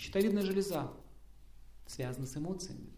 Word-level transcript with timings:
Щитовидная 0.00 0.42
железа 0.42 0.90
связана 1.86 2.26
с 2.26 2.34
эмоциями. 2.34 2.88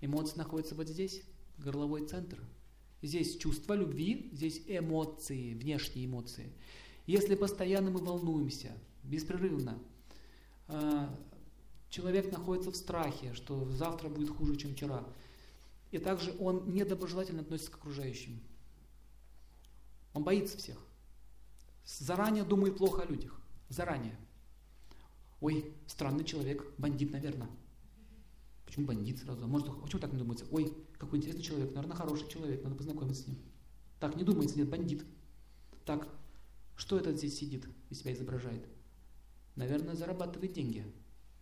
Эмоции 0.00 0.38
находятся 0.38 0.76
вот 0.76 0.86
здесь, 0.86 1.20
горловой 1.58 2.06
центр. 2.06 2.38
Здесь 3.02 3.36
чувство 3.38 3.74
любви, 3.74 4.30
здесь 4.32 4.62
эмоции, 4.68 5.54
внешние 5.54 6.06
эмоции. 6.06 6.52
Если 7.06 7.34
постоянно 7.34 7.90
мы 7.90 7.98
волнуемся, 7.98 8.70
беспрерывно, 9.02 9.76
а, 10.68 11.12
человек 11.90 12.30
находится 12.30 12.70
в 12.70 12.76
страхе, 12.76 13.34
что 13.34 13.68
завтра 13.72 14.08
будет 14.08 14.30
хуже, 14.30 14.54
чем 14.54 14.74
вчера, 14.74 15.04
и 15.90 15.98
также 15.98 16.36
он 16.38 16.72
недоброжелательно 16.72 17.42
относится 17.42 17.72
к 17.72 17.78
окружающим. 17.78 18.40
Он 20.14 20.22
боится 20.22 20.56
всех. 20.56 20.78
Заранее 21.84 22.44
думает 22.44 22.76
плохо 22.76 23.02
о 23.02 23.06
людях. 23.06 23.40
Заранее. 23.68 24.16
Ой, 25.42 25.74
странный 25.88 26.24
человек, 26.24 26.64
бандит, 26.78 27.10
наверное. 27.10 27.50
Почему 28.64 28.86
бандит 28.86 29.18
сразу? 29.18 29.46
Может, 29.48 29.66
почему 29.82 30.00
так 30.00 30.12
не 30.12 30.18
думается? 30.18 30.46
Ой, 30.52 30.72
какой 30.96 31.18
интересный 31.18 31.42
человек, 31.42 31.74
наверное, 31.74 31.96
хороший 31.96 32.28
человек, 32.28 32.62
надо 32.62 32.76
познакомиться 32.76 33.24
с 33.24 33.26
ним. 33.26 33.38
Так 33.98 34.14
не 34.14 34.22
думается, 34.22 34.56
нет, 34.56 34.70
бандит. 34.70 35.04
Так, 35.84 36.08
что 36.76 36.96
этот 36.96 37.18
здесь 37.18 37.36
сидит 37.36 37.68
и 37.90 37.94
себя 37.94 38.12
изображает? 38.12 38.64
Наверное, 39.56 39.96
зарабатывает 39.96 40.52
деньги. 40.52 40.86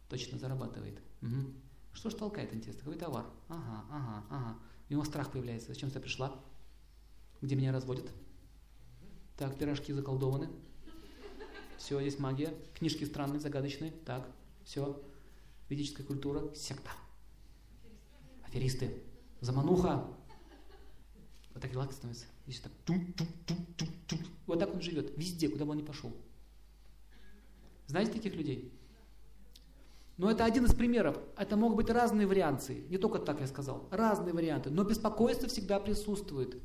Точно 0.09 0.38
зарабатывает. 0.38 0.98
Угу. 1.20 1.52
Что 1.92 2.09
ж 2.09 2.14
толкает, 2.14 2.54
интересно? 2.54 2.80
Какой 2.80 2.96
товар? 2.98 3.26
Ага, 3.48 3.84
ага, 3.90 4.24
ага. 4.30 4.59
У 4.88 4.95
него 4.95 5.04
страх 5.04 5.30
появляется. 5.30 5.68
Зачем 5.68 5.90
я 5.95 6.01
пришла? 6.01 6.42
Где 7.42 7.54
меня 7.54 7.70
разводят? 7.70 8.10
Так, 9.37 9.59
пирожки 9.59 9.92
заколдованы. 9.92 10.48
Все, 11.80 12.00
здесь 12.00 12.20
магия. 12.20 12.54
Книжки 12.74 13.04
странные, 13.04 13.40
загадочные. 13.40 13.90
Так, 14.04 14.30
все. 14.64 15.02
Ведическая 15.68 16.04
культура. 16.04 16.54
Секта 16.54 16.90
аферисты, 18.50 18.92
замануха. 19.40 20.04
Вот 21.52 21.62
так 21.62 21.72
релакс 21.72 21.96
становится. 21.96 22.26
И 22.46 22.52
так, 22.52 22.72
тум, 22.84 23.12
тум, 23.12 23.28
тум, 23.46 23.88
тум. 24.06 24.18
Вот 24.46 24.59
так 24.59 24.74
он 24.74 24.80
живет, 24.80 25.16
везде, 25.16 25.48
куда 25.48 25.64
бы 25.64 25.72
он 25.72 25.78
ни 25.78 25.82
пошел. 25.82 26.12
Знаете 27.87 28.12
таких 28.12 28.34
людей? 28.34 28.72
Но 30.16 30.30
это 30.30 30.44
один 30.44 30.66
из 30.66 30.74
примеров. 30.74 31.18
Это 31.37 31.56
могут 31.56 31.76
быть 31.76 31.90
разные 31.90 32.26
варианты. 32.26 32.84
Не 32.88 32.98
только 32.98 33.18
так 33.18 33.40
я 33.40 33.46
сказал. 33.46 33.88
Разные 33.90 34.34
варианты. 34.34 34.70
Но 34.70 34.84
беспокойство 34.84 35.48
всегда 35.48 35.80
присутствует. 35.80 36.60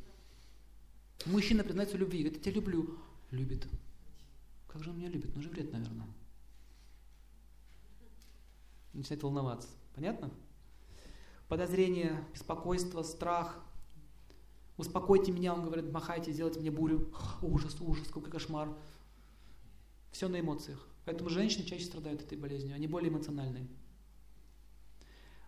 Мужчина 1.25 1.63
признается 1.63 1.95
в 1.95 1.99
любви. 1.99 2.23
Говорит, 2.23 2.45
я 2.45 2.51
тебя 2.51 2.61
люблю. 2.61 2.97
Любит. 3.31 3.65
Как 4.75 4.83
же 4.83 4.89
он 4.89 4.97
меня 4.97 5.07
любит? 5.07 5.33
Ну 5.33 5.41
же 5.41 5.47
вред, 5.47 5.71
наверное. 5.71 6.05
Начинает 8.93 9.23
волноваться. 9.23 9.69
Понятно? 9.95 10.29
подозрение, 11.47 12.23
беспокойство, 12.33 13.03
страх. 13.03 13.63
Успокойте 14.77 15.31
меня, 15.31 15.53
он 15.53 15.63
говорит, 15.63 15.91
махайте, 15.91 16.33
сделайте 16.33 16.59
мне 16.59 16.71
бурю. 16.71 17.13
Ужас, 17.41 17.79
ужас, 17.79 18.07
какой 18.07 18.29
кошмар. 18.29 18.75
Все 20.11 20.27
на 20.27 20.39
эмоциях. 20.39 20.85
Поэтому 21.05 21.29
женщины 21.29 21.63
чаще 21.63 21.85
страдают 21.85 22.21
этой 22.21 22.37
болезнью, 22.37 22.75
они 22.75 22.87
более 22.87 23.09
эмоциональные. 23.09 23.67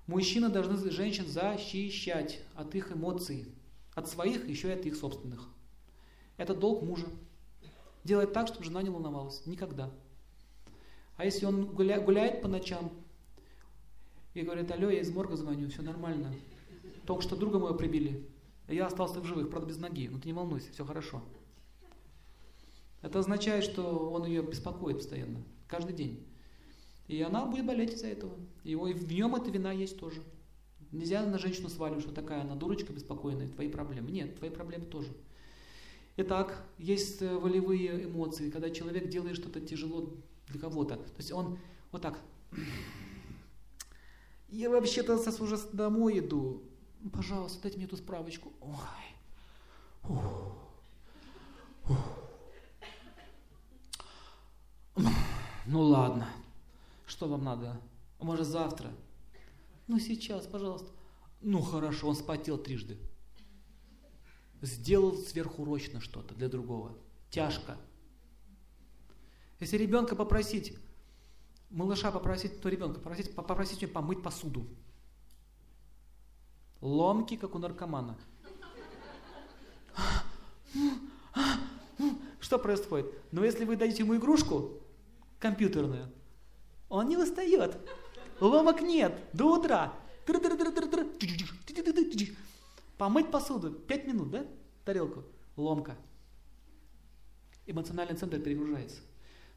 Мужчины 0.06 0.48
должны 0.48 0.78
женщин 0.90 1.28
защищать 1.28 2.42
от 2.56 2.74
их 2.76 2.94
эмоций, 2.94 3.54
от 3.94 4.08
своих, 4.08 4.48
еще 4.48 4.70
и 4.70 4.80
от 4.80 4.86
их 4.86 4.96
собственных. 4.96 5.50
Это 6.38 6.56
долг 6.56 6.84
мужа. 6.84 7.08
Делать 8.08 8.32
так, 8.32 8.48
чтобы 8.48 8.64
жена 8.64 8.82
не 8.82 8.90
волновалась. 8.90 9.46
Никогда. 9.46 9.92
А 11.18 11.26
если 11.26 11.46
он 11.46 11.66
гуля, 11.66 12.00
гуляет 12.00 12.42
по 12.42 12.48
ночам, 12.48 12.90
и 14.34 14.44
говорит, 14.44 14.72
алло, 14.72 14.90
я 14.90 15.02
из 15.02 15.10
морга 15.10 15.36
звоню, 15.36 15.70
все 15.70 15.82
нормально. 15.82 16.34
Только 17.06 17.22
что 17.22 17.36
друга 17.36 17.60
моего 17.60 17.76
прибили. 17.76 18.26
Я 18.70 18.86
остался 18.86 19.20
в 19.20 19.26
живых, 19.26 19.50
правда 19.50 19.68
без 19.68 19.78
ноги. 19.78 20.08
Но 20.08 20.20
ты 20.20 20.28
не 20.28 20.34
волнуйся, 20.34 20.72
все 20.72 20.86
хорошо. 20.86 21.22
Это 23.02 23.20
означает, 23.20 23.66
что 23.66 23.84
он 24.10 24.26
ее 24.26 24.42
беспокоит 24.42 25.00
постоянно, 25.00 25.44
каждый 25.68 25.94
день. 25.94 26.26
И 27.10 27.22
она 27.22 27.46
будет 27.46 27.66
болеть 27.66 27.94
из-за 27.94 28.08
этого. 28.08 28.36
И 28.64 28.74
в 28.76 29.12
нем 29.12 29.36
эта 29.36 29.52
вина 29.52 29.74
есть 29.74 30.00
тоже. 30.00 30.24
Нельзя 30.94 31.26
на 31.26 31.40
женщину 31.40 31.68
сваливать, 31.68 32.06
что 32.06 32.14
такая 32.14 32.40
она 32.40 32.56
дурочка 32.56 32.94
беспокойная, 32.94 33.50
твои 33.50 33.68
проблемы. 33.68 34.12
Нет, 34.12 34.38
твои 34.38 34.50
проблемы 34.50 34.86
тоже. 34.86 35.12
Итак, 36.18 36.66
есть 36.78 37.22
э, 37.22 37.36
волевые 37.38 38.06
эмоции, 38.06 38.50
когда 38.50 38.70
человек 38.70 39.10
делает 39.10 39.38
что-то 39.38 39.62
тяжело 39.62 40.14
для 40.48 40.60
кого-то. 40.60 40.96
То 40.96 41.18
есть 41.18 41.32
он 41.32 41.60
вот 41.92 42.02
так 42.02 42.20
я 44.50 44.70
вообще-то 44.70 45.18
сейчас 45.18 45.42
уже 45.42 45.58
домой 45.74 46.20
иду. 46.20 46.64
Пожалуйста, 47.12 47.62
дайте 47.64 47.78
мне 47.78 47.86
эту 47.86 47.98
справочку. 47.98 48.54
Ой. 48.62 48.76
Ну 55.66 55.82
ладно. 55.82 56.30
Что 57.06 57.28
вам 57.28 57.44
надо? 57.44 57.80
Может 58.20 58.48
завтра? 58.48 58.90
Ну 59.88 60.00
сейчас, 60.00 60.48
пожалуйста. 60.48 60.90
Ну 61.42 61.62
хорошо, 61.62 62.08
он 62.08 62.16
спотел 62.16 62.58
трижды. 62.58 62.98
Сделал 64.62 65.16
сверхурочно 65.18 66.02
что-то 66.02 66.34
для 66.34 66.50
другого. 66.50 66.98
Тяжко. 67.30 67.78
Если 69.60 69.78
ребенка 69.78 70.16
попросить, 70.16 70.78
малыша 71.70 72.12
попросить, 72.12 72.62
то 72.62 72.70
ребенка 72.70 73.00
попросить, 73.00 73.36
попросить 73.36 73.82
ее 73.82 73.88
помыть 73.88 74.22
посуду. 74.24 74.68
Ломки, 76.82 77.38
как 77.38 77.56
у 77.56 77.60
наркомана. 77.60 78.18
Что 82.40 82.60
происходит? 82.60 83.08
Но 83.32 83.44
если 83.44 83.66
вы 83.66 83.76
дадите 83.76 84.04
ему 84.04 84.16
игрушку 84.16 84.80
компьютерную, 85.40 86.12
он 86.88 87.10
не 87.10 87.18
устает. 87.18 87.78
Ломок 88.40 88.82
нет. 88.82 89.20
До 89.34 89.58
утра. 89.58 89.94
Помыть 92.98 93.32
посуду. 93.32 93.72
Пять 93.72 94.08
минут, 94.08 94.32
да? 94.32 94.48
Тарелку. 94.86 95.24
Ломка. 95.56 95.98
Эмоциональный 97.66 98.16
центр 98.16 98.40
перегружается. 98.40 99.02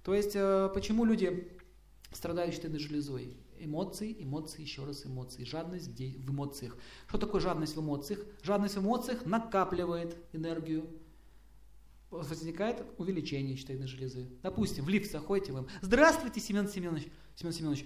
То 0.02 0.14
есть, 0.14 0.34
э, 0.34 0.70
почему 0.74 1.04
люди 1.04 1.50
страдают 2.12 2.54
щитовидной 2.54 2.80
железой. 2.80 3.36
Эмоции, 3.58 4.16
эмоции, 4.18 4.62
еще 4.62 4.84
раз 4.84 5.04
эмоции. 5.04 5.44
Жадность 5.44 5.88
в 5.88 6.30
эмоциях. 6.30 6.76
Что 7.06 7.18
такое 7.18 7.40
жадность 7.40 7.76
в 7.76 7.80
эмоциях? 7.80 8.20
Жадность 8.42 8.76
в 8.76 8.80
эмоциях 8.80 9.26
накапливает 9.26 10.16
энергию. 10.32 10.88
Возникает 12.10 12.82
увеличение 12.98 13.56
щитовидной 13.56 13.86
железы. 13.86 14.28
Допустим, 14.42 14.84
в 14.84 14.88
лифт 14.88 15.12
заходите 15.12 15.52
вы. 15.52 15.66
Здравствуйте, 15.82 16.40
Семен 16.40 16.68
Семенович. 16.68 17.08
Семен 17.36 17.52
Семенович. 17.52 17.84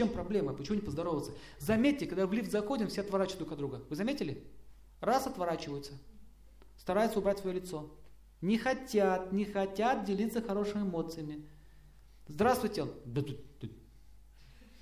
Чем 0.00 0.08
проблема? 0.08 0.54
Почему 0.54 0.76
не 0.76 0.80
поздороваться? 0.80 1.32
Заметьте, 1.58 2.06
когда 2.06 2.26
в 2.26 2.32
лифт 2.32 2.50
заходим, 2.50 2.88
все 2.88 3.02
отворачиваются 3.02 3.36
друг 3.36 3.52
от 3.52 3.58
друга. 3.58 3.82
Вы 3.90 3.96
заметили? 3.96 4.42
Раз 5.02 5.26
отворачиваются. 5.26 5.92
Стараются 6.78 7.18
убрать 7.18 7.38
свое 7.38 7.60
лицо. 7.60 7.94
Не 8.40 8.56
хотят, 8.56 9.30
не 9.30 9.44
хотят 9.44 10.06
делиться 10.06 10.40
хорошими 10.40 10.84
эмоциями. 10.84 11.46
Здравствуйте. 12.28 12.86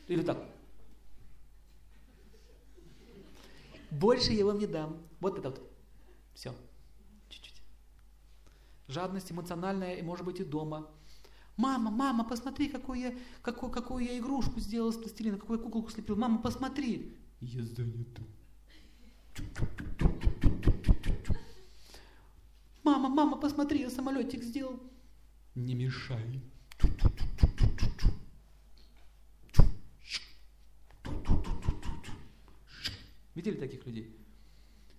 Или 0.06 0.22
так. 0.22 0.38
Больше 3.90 4.32
я 4.34 4.46
вам 4.46 4.60
не 4.60 4.68
дам. 4.68 5.02
Вот 5.18 5.36
это 5.36 5.50
вот. 5.50 5.68
Все. 6.32 6.54
Чуть-чуть. 7.28 7.60
Жадность 8.86 9.32
эмоциональная, 9.32 9.96
и 9.96 10.02
может 10.02 10.24
быть 10.24 10.38
и 10.38 10.44
дома. 10.44 10.88
Мама, 11.58 11.90
мама, 11.90 12.22
посмотри, 12.22 12.68
какую 12.68 13.00
я, 13.00 13.14
какую, 13.42 13.72
какую 13.72 14.04
я 14.04 14.16
игрушку 14.16 14.60
сделал 14.60 14.92
с 14.92 14.96
пластилина, 14.96 15.38
какую 15.38 15.58
я 15.58 15.64
куколку 15.64 15.90
слепил. 15.90 16.14
Мама, 16.14 16.40
посмотри. 16.40 17.16
Я 17.40 17.64
занята. 17.64 18.22
Мама, 22.84 23.08
мама, 23.08 23.36
посмотри, 23.38 23.80
я 23.80 23.90
самолетик 23.90 24.44
сделал. 24.44 24.80
Не 25.56 25.74
мешай. 25.74 26.40
Видели 33.34 33.56
таких 33.56 33.84
людей? 33.84 34.16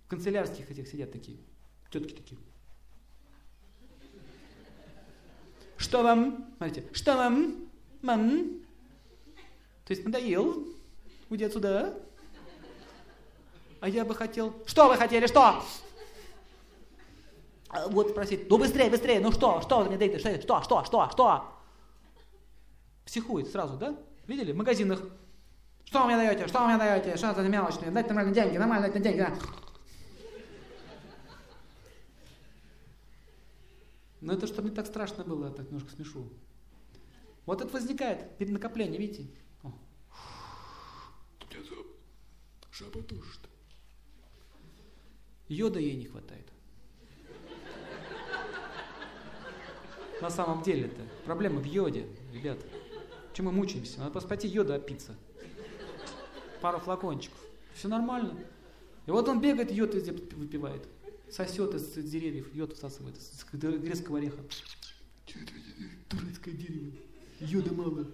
В 0.04 0.08
канцелярских 0.08 0.70
этих 0.70 0.88
сидят 0.88 1.10
такие, 1.10 1.38
тетки 1.90 2.12
такие. 2.12 2.38
Что 5.90 6.04
вам? 6.04 6.46
Смотрите, 6.56 6.84
что 6.92 7.16
вам? 7.16 7.68
Мам? 8.02 8.60
То 9.84 9.90
есть 9.92 10.04
надоел? 10.04 10.64
Уйди 11.28 11.42
отсюда. 11.42 11.98
А 13.80 13.88
я 13.88 14.04
бы 14.04 14.14
хотел... 14.14 14.54
Что 14.66 14.86
вы 14.86 14.96
хотели? 14.96 15.26
Что? 15.26 15.64
А, 17.70 17.88
вот 17.88 18.10
спросить, 18.10 18.48
ну 18.48 18.56
быстрее, 18.56 18.88
быстрее, 18.88 19.18
ну 19.18 19.32
что, 19.32 19.62
что 19.62 19.80
вы 19.80 19.86
мне 19.86 19.98
даете, 19.98 20.20
что, 20.20 20.40
что, 20.40 20.62
что, 20.62 20.84
что, 20.84 21.10
что? 21.10 21.44
Психует 23.04 23.48
сразу, 23.48 23.76
да? 23.76 23.96
Видели? 24.28 24.52
В 24.52 24.56
магазинах. 24.58 25.00
Что 25.86 26.02
вы 26.02 26.06
мне 26.06 26.16
даете? 26.18 26.46
Что 26.46 26.60
вы 26.60 26.66
мне 26.66 26.78
даете? 26.78 27.16
Что 27.16 27.30
это 27.32 27.42
за 27.42 27.48
мелочные? 27.48 27.90
Дайте 27.90 28.10
нормальные 28.10 28.34
деньги, 28.36 28.58
нормально 28.58 28.86
дайте 28.86 29.00
деньги. 29.00 29.18
Да. 29.22 29.34
Но 34.20 34.32
это 34.34 34.46
чтобы 34.46 34.68
не 34.68 34.74
так 34.74 34.86
страшно 34.86 35.24
было, 35.24 35.46
я 35.46 35.50
так 35.50 35.66
немножко 35.66 35.90
смешу. 35.90 36.28
Вот 37.46 37.62
это 37.62 37.72
возникает 37.72 38.36
перед 38.36 38.52
накоплением, 38.52 39.00
видите? 39.00 39.26
О. 39.62 39.72
Жаба 42.72 43.00
душит. 43.00 43.40
Йода 45.48 45.80
ей 45.80 45.96
не 45.96 46.04
хватает. 46.04 46.46
На 50.20 50.28
самом 50.28 50.62
деле-то 50.62 51.02
проблема 51.24 51.60
в 51.60 51.64
йоде, 51.64 52.06
ребят. 52.32 52.58
Чем 53.32 53.46
мы 53.46 53.52
мучаемся? 53.52 54.00
Надо 54.00 54.12
просто 54.12 54.28
пойти 54.28 54.48
йода 54.48 54.74
опиться. 54.74 55.16
Пару 56.60 56.78
флакончиков. 56.78 57.38
Все 57.74 57.88
нормально. 57.88 58.38
И 59.06 59.10
вот 59.10 59.28
он 59.28 59.40
бегает, 59.40 59.70
йод 59.70 59.94
везде 59.94 60.12
выпивает. 60.12 60.86
Сосет 61.30 61.74
из 61.74 62.10
деревьев, 62.10 62.52
йод 62.54 62.76
всасывает, 62.76 63.16
из 63.16 63.44
грецкого 63.78 64.18
ореха. 64.18 64.42
Турецкое 66.08 66.54
дерево. 66.54 66.92
Йода 67.40 67.72
мало. 67.72 68.06